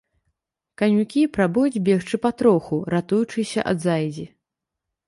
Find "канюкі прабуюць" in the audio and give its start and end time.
0.81-1.83